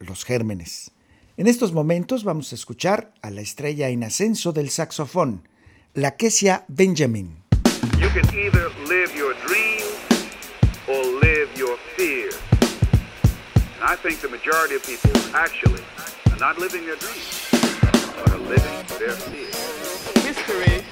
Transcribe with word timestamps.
los 0.00 0.24
gérmenes. 0.24 0.90
En 1.36 1.46
estos 1.46 1.72
momentos 1.72 2.24
vamos 2.24 2.52
a 2.52 2.56
escuchar 2.56 3.12
a 3.22 3.30
la 3.30 3.40
estrella 3.40 3.88
en 3.88 4.02
ascenso 4.02 4.52
del 4.52 4.70
saxofón, 4.70 5.48
la 5.94 6.16
Kesia 6.16 6.64
Benjamin. 6.68 7.44
You 7.98 8.08
can 8.10 8.26
either 8.34 8.70
live 8.88 9.14
your 9.16 9.34
dreams 9.46 9.84
or 10.88 11.04
live 11.20 11.48
your 11.56 11.76
fears. 11.96 12.36
And 13.80 13.84
I 13.84 13.96
think 13.96 14.20
the 14.20 14.28
majority 14.28 14.74
of 14.74 14.82
people 14.84 15.12
actually 15.32 15.82
are 16.32 16.38
not 16.38 16.58
living 16.58 16.84
their 16.86 16.96
dreams, 16.96 17.48
but 17.80 18.30
are 18.32 18.38
living 18.38 18.98
their 18.98 19.14
fears. 19.14 19.54
History, 20.24 20.84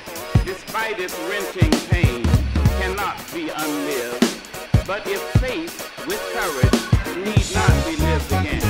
despite 0.44 1.00
its 1.00 1.14
wrenching 1.28 1.70
pain, 1.90 2.22
cannot 2.78 3.16
be 3.34 3.50
unlived. 3.50 4.22
But 4.86 5.06
if 5.08 5.20
faith 5.40 5.74
with 6.06 6.20
courage 6.32 6.95
need 7.24 7.46
not 7.54 7.72
be 7.84 7.96
lived 7.96 8.30
again. 8.32 8.60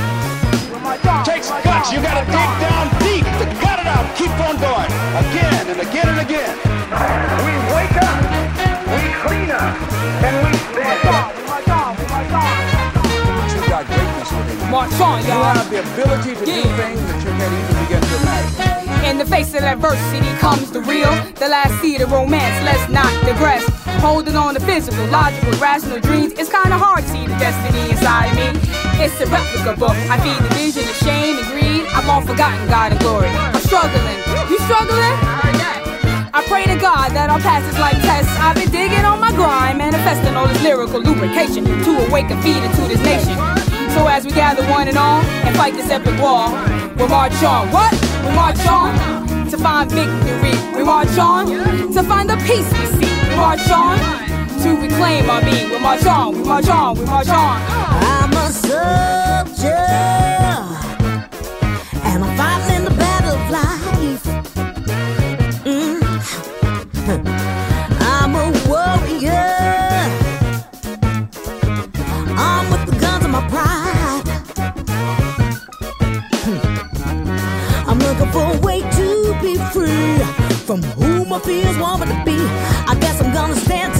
Takes 1.24 1.50
guts. 1.50 1.90
You 1.92 2.00
gotta 2.00 2.24
dig 2.26 2.50
down 2.62 2.86
deep 3.02 3.26
to 3.26 3.46
gut 3.58 3.80
it 3.82 3.88
out. 3.90 4.06
Keep 4.14 4.30
on 4.46 4.56
going. 4.62 4.90
Again 5.26 5.66
and 5.66 5.80
again 5.80 6.08
and 6.08 6.20
again. 6.22 6.54
We 7.42 7.52
wake 7.74 7.96
up, 7.98 8.18
we 8.94 9.02
clean 9.26 9.50
up, 9.50 9.74
and 10.22 10.34
we 10.46 10.52
stand 10.70 11.02
up. 11.10 11.34
You 13.50 13.62
got 13.68 13.86
greatness 13.86 14.30
within 14.30 14.58
you. 14.60 14.70
March 14.70 14.92
on, 15.00 15.22
y'all. 15.26 15.42
y'all. 15.42 15.54
have 15.54 15.70
the 15.70 15.80
ability 15.80 16.34
to 16.34 16.44
do 16.46 16.62
things 16.78 17.00
that 17.08 17.18
you 17.24 17.30
can't 17.34 17.54
even 17.54 17.74
begin 17.82 18.00
to 18.00 18.14
imagine. 18.22 19.04
In 19.10 19.18
the 19.18 19.26
face 19.26 19.54
of 19.54 19.62
adversity 19.62 20.30
comes 20.38 20.70
the 20.70 20.80
real, 20.80 21.10
the 21.34 21.48
last 21.48 21.80
seed 21.80 22.00
of 22.00 22.12
romance. 22.12 22.64
Let's 22.64 22.90
not 22.90 23.10
digress. 23.24 23.85
Holding 24.00 24.36
on 24.36 24.54
to 24.54 24.60
physical, 24.60 25.04
logical, 25.06 25.52
rational 25.58 26.00
dreams. 26.00 26.32
It's 26.34 26.50
kinda 26.50 26.78
hard 26.78 27.04
to 27.04 27.10
see 27.10 27.26
the 27.26 27.36
destiny 27.38 27.90
inside 27.90 28.30
of 28.30 28.36
me. 28.36 28.48
It's 29.02 29.20
a 29.20 29.26
replica. 29.26 29.74
I 30.10 30.18
feed 30.20 30.38
the 30.38 30.54
vision 30.54 30.84
of 30.88 30.96
shame 30.96 31.38
and 31.38 31.46
greed. 31.52 31.86
I've 31.94 32.08
all 32.08 32.20
forgotten 32.20 32.68
God 32.68 32.92
and 32.92 33.00
glory. 33.00 33.28
I'm 33.28 33.60
struggling. 33.60 34.18
You 34.48 34.58
struggling? 34.60 35.16
I 36.36 36.44
pray 36.48 36.66
to 36.66 36.76
God 36.76 37.12
that 37.12 37.30
I'll 37.30 37.40
pass 37.40 37.64
this 37.64 37.78
life 37.78 37.96
test. 38.02 38.28
I've 38.38 38.54
been 38.56 38.70
digging 38.70 39.04
on 39.06 39.18
my 39.20 39.32
grind, 39.32 39.78
manifesting 39.78 40.36
all 40.36 40.46
this 40.46 40.62
lyrical 40.62 41.00
lubrication 41.00 41.64
to 41.64 42.06
awaken 42.06 42.40
feed 42.42 42.62
into 42.62 42.82
this 42.82 43.00
nation. 43.00 43.36
So 43.96 44.06
as 44.06 44.24
we 44.26 44.32
gather 44.32 44.62
one 44.68 44.86
and 44.86 44.98
all 44.98 45.22
and 45.46 45.56
fight 45.56 45.72
this 45.74 45.88
epic 45.90 46.20
war, 46.20 46.52
we'll 46.96 47.08
march 47.08 47.42
on. 47.42 47.72
What? 47.72 47.92
We 48.22 48.30
march 48.36 48.60
on 48.68 48.92
to 49.48 49.56
find 49.56 49.90
victory. 49.90 50.52
We 50.76 50.84
march 50.84 51.16
on 51.16 51.46
to 51.94 52.02
find 52.02 52.28
the 52.28 52.36
peace 52.44 52.70
we 52.78 52.86
seek. 53.00 53.15
March 53.36 53.70
on 53.70 53.98
to 54.62 54.68
reclaim 54.80 55.28
our 55.30 55.42
being. 55.42 55.70
We 55.70 55.78
march 55.78 56.04
on. 56.06 56.34
We 56.34 56.42
march 56.44 56.68
on. 56.68 56.98
We 56.98 57.04
march 57.04 57.28
on. 57.28 57.60
I'm 57.68 58.32
a 58.32 58.50
soldier, 58.50 59.86
and 62.02 62.24
I'm 62.24 62.36
fighting 62.36 62.84
the 62.84 62.94
battle 62.98 63.34
of 63.34 63.50
life. 63.50 64.24
Mm. 65.64 66.00
I'm 68.00 68.34
a 68.34 68.50
warrior. 68.68 69.46
I'm 72.38 72.70
with 72.70 72.84
the 72.86 72.96
guns 72.98 73.24
of 73.24 73.30
my 73.30 73.42
pride. 73.48 74.28
I'm 77.86 77.98
looking 77.98 78.30
for 78.32 78.44
a 78.56 78.58
way 78.60 78.80
to 78.80 79.34
be 79.42 79.56
free 79.72 80.18
from 80.66 80.82
who 80.82 81.24
my 81.26 81.38
fears 81.38 81.76
want 81.78 82.00
me 82.00 82.06
to 82.08 82.24
be. 82.24 82.36
I 82.88 82.95
gonna 83.36 83.54
stand 83.54 83.95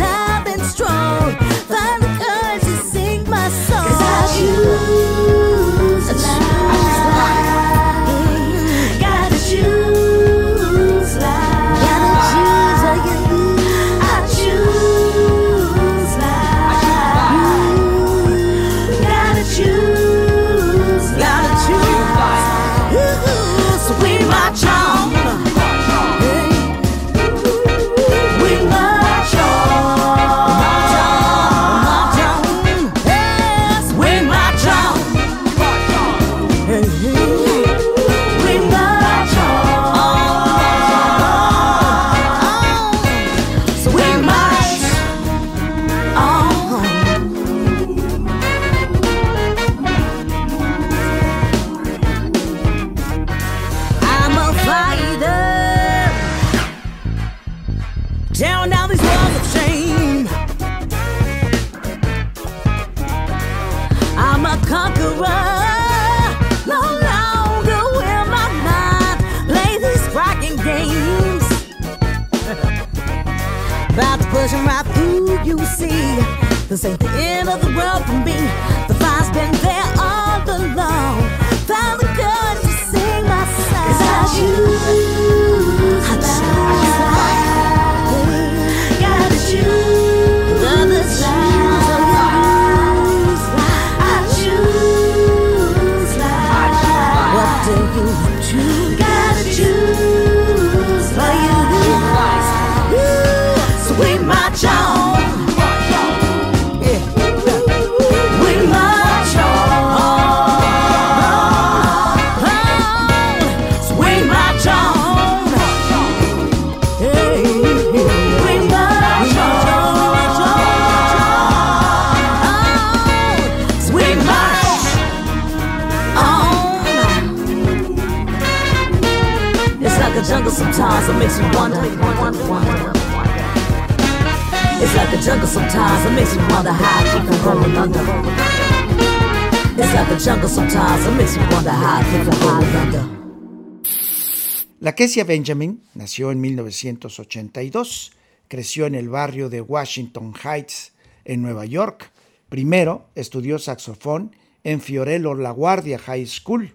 La 144.97 145.04
Kesia 145.04 145.25
Benjamin 145.25 145.83
nació 145.93 146.31
en 146.31 146.41
1982, 146.41 148.13
creció 148.48 148.87
en 148.87 148.95
el 148.95 149.10
barrio 149.10 149.51
de 149.51 149.60
Washington 149.60 150.33
Heights, 150.43 150.95
en 151.27 151.43
Nueva 151.43 151.66
York. 151.66 152.10
Primero 152.48 153.04
estudió 153.15 153.59
saxofón 153.59 154.34
en 154.65 154.81
Fiorello 154.81 155.34
La 155.34 155.51
Guardia 155.51 155.98
High 155.98 156.27
School. 156.27 156.72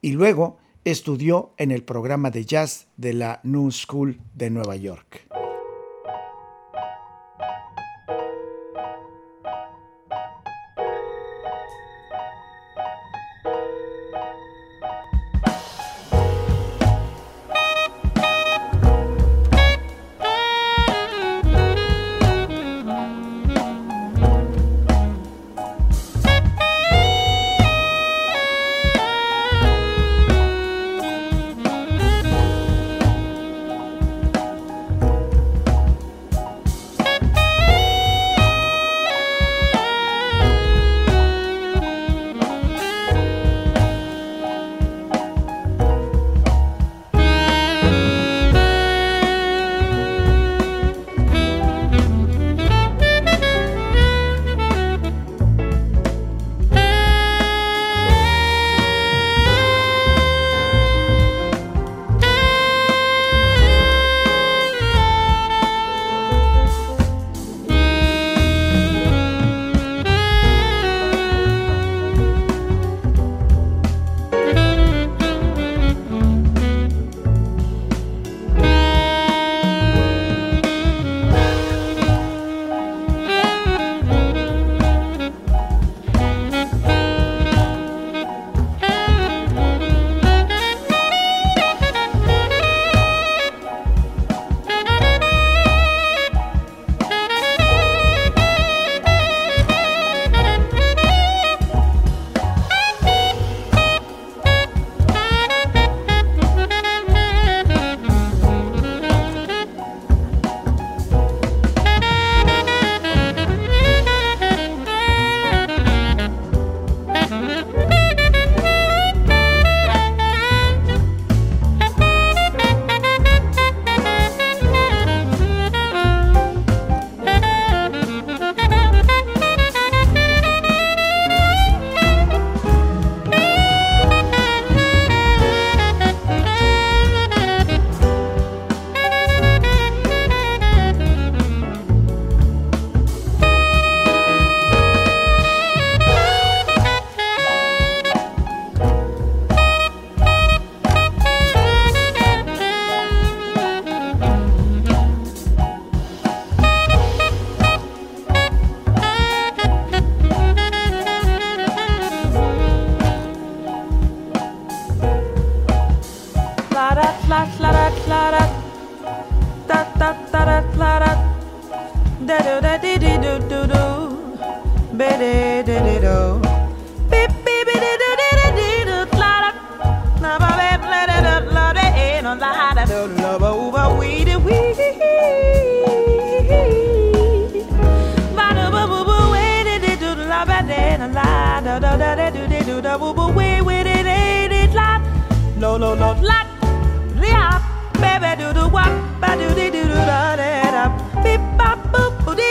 y 0.00 0.12
luego 0.12 0.56
estudió 0.86 1.52
en 1.58 1.70
el 1.70 1.82
programa 1.82 2.30
de 2.30 2.46
jazz 2.46 2.86
de 2.96 3.12
la 3.12 3.40
New 3.42 3.70
School 3.72 4.18
de 4.34 4.48
Nueva 4.48 4.76
York. 4.76 5.33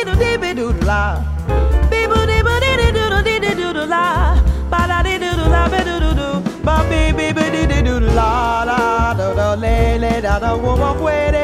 do 0.04 0.06
do 0.06 0.16
do 0.16 0.54
do 0.54 0.74
do 0.74 0.86
la. 0.86 1.33
that 10.34 10.44
I 10.44 10.54
won't 10.56 11.00
wait. 11.00 11.43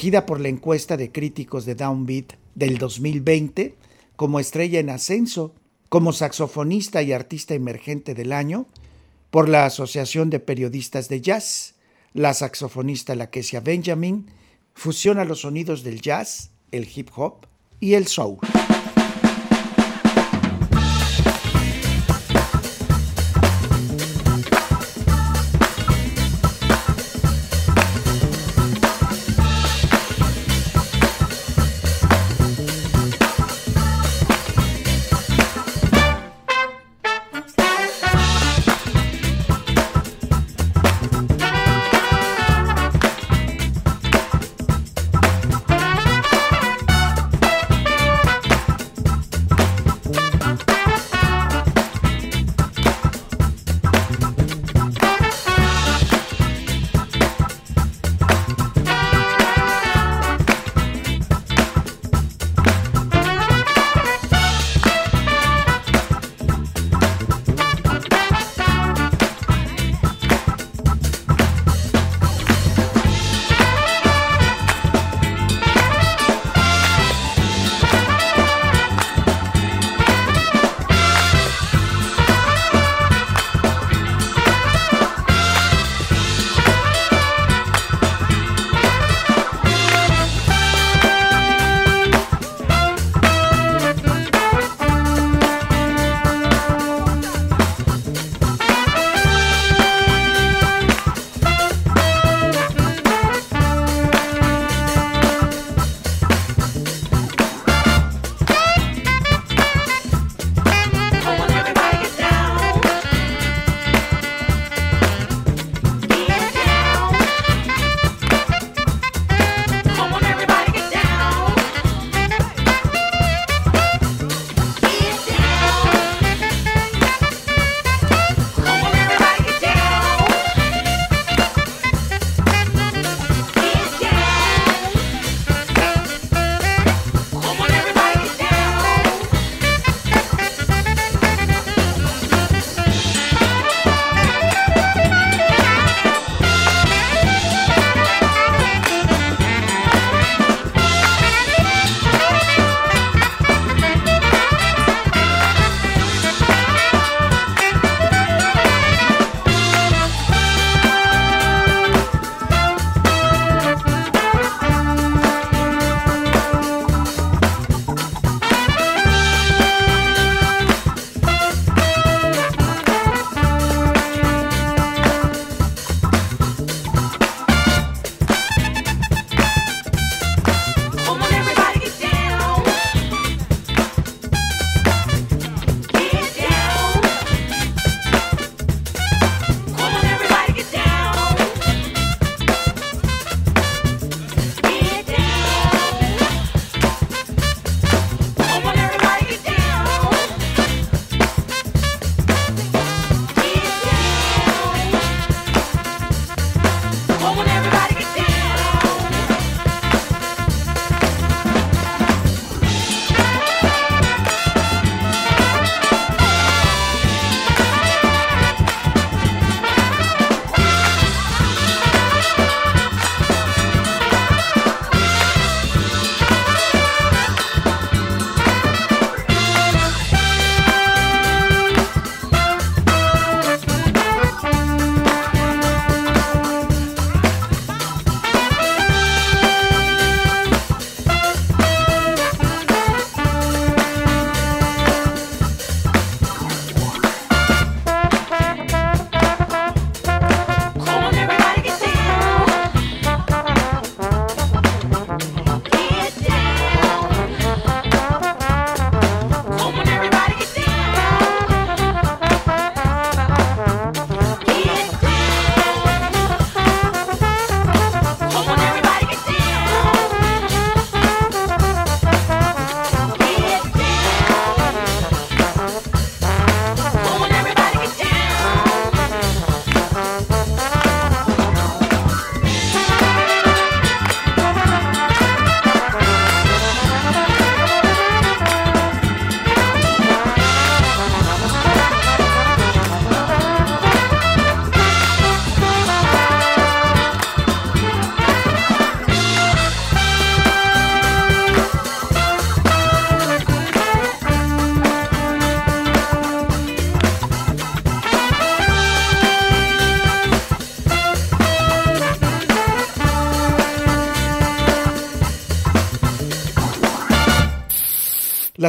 Elegida 0.00 0.24
por 0.24 0.40
la 0.40 0.48
encuesta 0.48 0.96
de 0.96 1.12
críticos 1.12 1.66
de 1.66 1.74
Downbeat 1.74 2.32
del 2.54 2.78
2020 2.78 3.76
como 4.16 4.40
estrella 4.40 4.80
en 4.80 4.88
ascenso, 4.88 5.54
como 5.90 6.14
saxofonista 6.14 7.02
y 7.02 7.12
artista 7.12 7.52
emergente 7.52 8.14
del 8.14 8.32
año, 8.32 8.66
por 9.30 9.50
la 9.50 9.66
Asociación 9.66 10.30
de 10.30 10.40
Periodistas 10.40 11.10
de 11.10 11.20
Jazz, 11.20 11.74
la 12.14 12.32
saxofonista 12.32 13.14
Lakesia 13.14 13.60
Benjamin 13.60 14.30
fusiona 14.72 15.26
los 15.26 15.42
sonidos 15.42 15.82
del 15.82 16.00
jazz, 16.00 16.50
el 16.72 16.88
hip 16.94 17.10
hop 17.14 17.46
y 17.78 17.92
el 17.92 18.06
soul. 18.06 18.38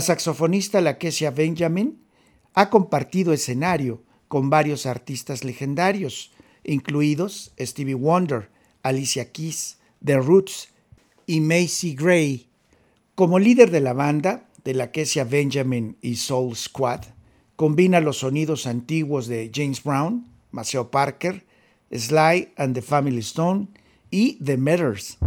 La 0.01 0.05
saxofonista 0.05 0.81
Lakesia 0.81 1.29
Benjamin 1.29 2.01
ha 2.55 2.71
compartido 2.71 3.33
escenario 3.33 4.01
con 4.29 4.49
varios 4.49 4.87
artistas 4.87 5.43
legendarios, 5.43 6.31
incluidos 6.63 7.53
Stevie 7.59 7.93
Wonder, 7.93 8.49
Alicia 8.81 9.31
Keys, 9.31 9.77
The 10.03 10.17
Roots 10.17 10.69
y 11.27 11.39
Macy 11.41 11.93
Gray. 11.93 12.49
Como 13.13 13.37
líder 13.37 13.69
de 13.69 13.81
la 13.81 13.93
banda, 13.93 14.49
de 14.63 14.73
Lakesia 14.73 15.23
Benjamin 15.23 15.95
y 16.01 16.15
Soul 16.15 16.55
Squad, 16.55 17.01
combina 17.55 17.99
los 17.99 18.17
sonidos 18.17 18.65
antiguos 18.65 19.27
de 19.27 19.51
James 19.53 19.83
Brown, 19.83 20.25
Maceo 20.49 20.89
Parker, 20.89 21.45
Sly 21.91 22.53
and 22.57 22.73
the 22.73 22.81
Family 22.81 23.19
Stone 23.19 23.67
y 24.09 24.43
The 24.43 24.57
Matters. 24.57 25.19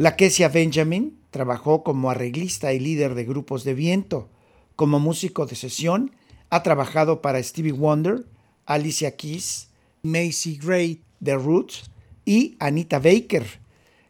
Lakesia 0.00 0.48
Benjamin 0.48 1.20
trabajó 1.30 1.84
como 1.84 2.10
arreglista 2.10 2.72
y 2.72 2.80
líder 2.80 3.14
de 3.14 3.26
grupos 3.26 3.64
de 3.64 3.74
viento. 3.74 4.30
Como 4.74 4.98
músico 4.98 5.44
de 5.44 5.54
sesión, 5.54 6.12
ha 6.48 6.62
trabajado 6.62 7.20
para 7.20 7.42
Stevie 7.42 7.72
Wonder, 7.72 8.24
Alicia 8.64 9.14
Keys, 9.14 9.68
Macy 10.02 10.56
Gray, 10.56 11.02
The 11.22 11.34
Roots 11.34 11.90
y 12.24 12.56
Anita 12.60 12.98
Baker. 12.98 13.44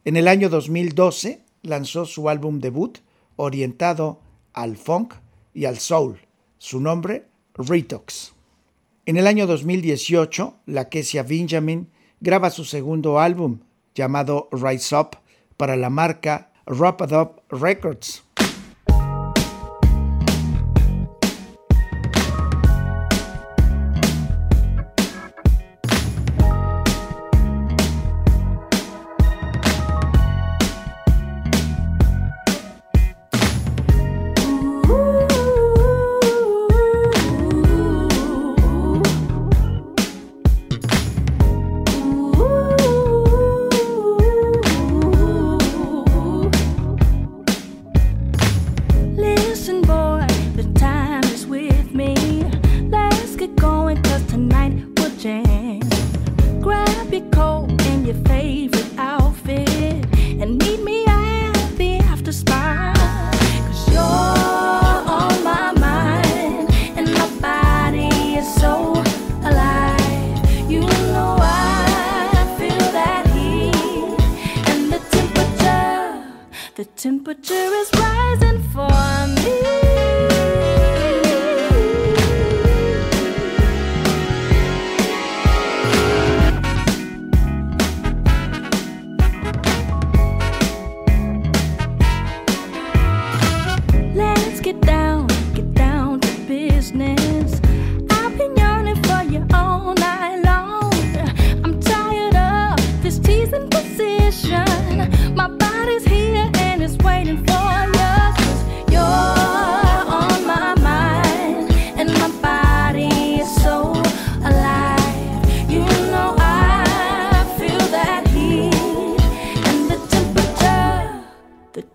En 0.04 0.16
el 0.16 0.28
año 0.28 0.48
2012 0.48 1.44
lanzó 1.62 2.06
su 2.06 2.28
álbum 2.28 2.60
debut 2.60 2.98
orientado 3.34 4.20
al 4.52 4.76
funk 4.76 5.14
y 5.54 5.64
al 5.64 5.80
soul. 5.80 6.20
Su 6.58 6.78
nombre, 6.78 7.26
Retox. 7.54 8.32
En 9.06 9.16
el 9.16 9.26
año 9.26 9.48
2018, 9.48 10.54
Lakesia 10.66 11.24
Benjamin 11.24 11.88
graba 12.20 12.50
su 12.50 12.64
segundo 12.64 13.18
álbum, 13.18 13.58
llamado 13.92 14.48
Rise 14.52 14.94
Up, 14.94 15.19
para 15.60 15.76
la 15.76 15.90
marca 15.90 16.48
Wrap 16.64 17.02
It 17.02 17.12
Up 17.12 17.42
Records. 17.50 18.29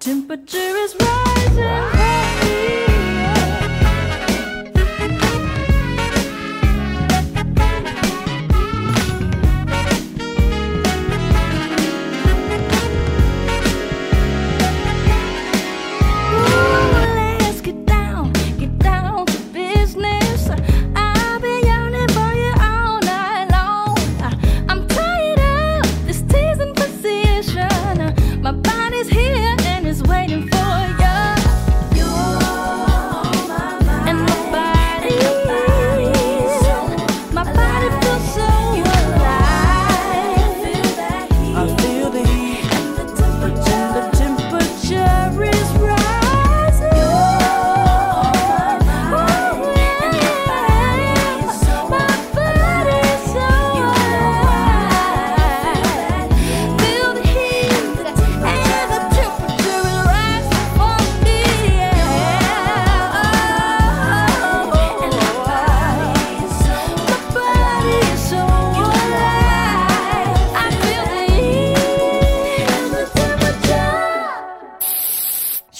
Temperature 0.05 0.59
is 0.59 0.95
rising. 0.99 1.94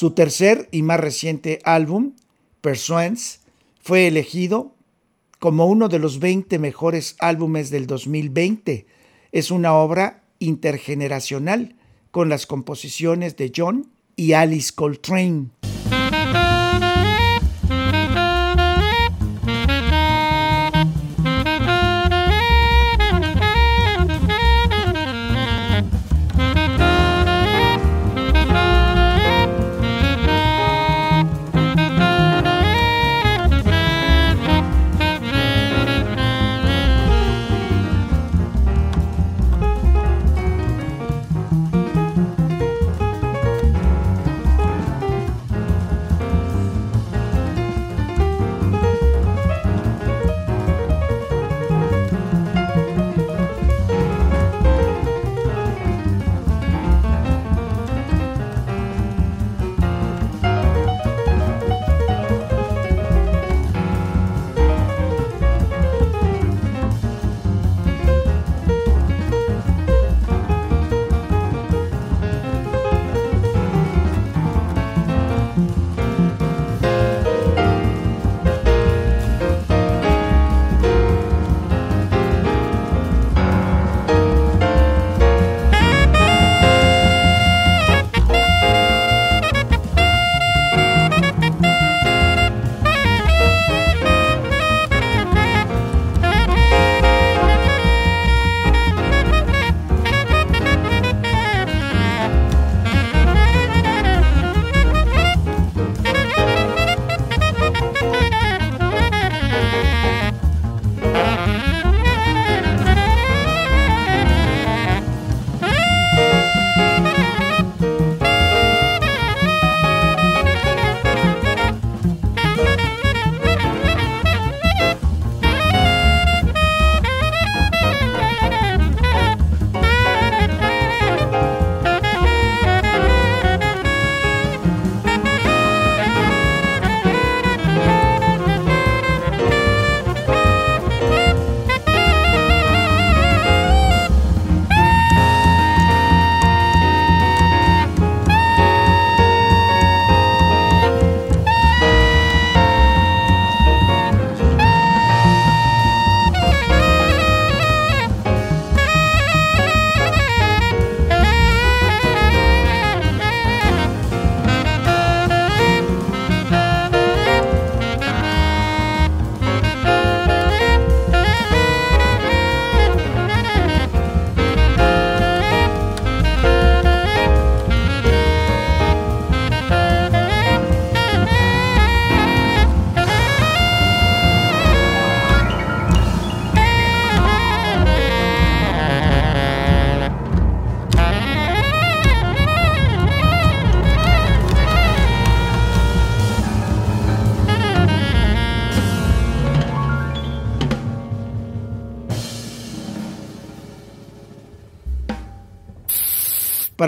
Su 0.06 0.12
tercer 0.12 0.70
y 0.72 0.84
más 0.84 1.00
reciente 1.00 1.62
álbum, 1.64 2.14
Pursuance, 2.62 3.40
fue 3.82 4.06
elegido 4.06 4.76
como 5.40 5.66
uno 5.66 5.90
de 5.90 5.98
los 5.98 6.20
20 6.20 6.60
mejores 6.60 7.16
álbumes 7.18 7.72
del 7.72 7.88
2020. 7.88 8.86
Es 9.32 9.50
una 9.50 9.74
obra 9.74 10.22
intergeneracional 10.38 11.76
con 12.12 12.30
las 12.30 12.46
composiciones 12.46 13.36
de 13.36 13.52
John 13.56 13.90
y 14.16 14.34
Alice 14.34 14.72
Coltrane. 14.76 15.48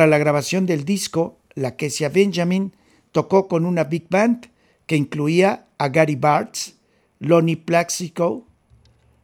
La 0.08 0.18
grabación 0.18 0.66
del 0.66 0.86
disco, 0.86 1.38
la 1.54 1.76
Kesia 1.76 2.08
Benjamin 2.08 2.74
tocó 3.12 3.50
con 3.50 3.66
una 3.66 3.84
big 3.84 4.08
band 4.10 4.50
que 4.86 4.96
incluía 4.96 5.68
a 5.78 5.90
Gary 5.90 6.16
Bartz, 6.16 6.76
Lonnie 7.20 7.58
Plaxico, 7.58 8.48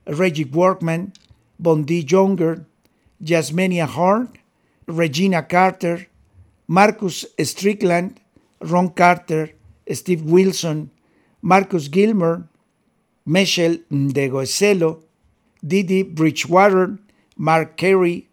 Reggie 0.05 0.43
Workman, 0.43 1.13
Bondi 1.57 2.03
Younger, 2.03 2.65
Jasmania 3.23 3.85
Horn, 3.87 4.29
Regina 4.87 5.47
Carter, 5.47 6.09
Marcus 6.67 7.27
Strickland, 7.39 8.19
Ron 8.59 8.89
Carter, 8.89 9.55
Steve 9.87 10.23
Wilson, 10.23 10.91
Marcus 11.41 11.87
Gilmer, 11.89 12.49
Michelle 13.25 13.83
de 13.89 14.97
Didi 15.65 16.03
Bridgewater, 16.03 16.99
Mark 17.37 17.77
Carey, 17.77 18.27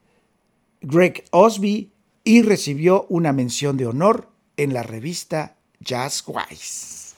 Greg 0.82 1.24
Osby 1.32 1.89
y 2.24 2.42
recibió 2.42 3.06
una 3.08 3.32
mención 3.32 3.76
de 3.76 3.86
honor 3.86 4.28
en 4.56 4.72
la 4.72 4.82
revista 4.82 5.56
Jazzwise. 5.80 7.16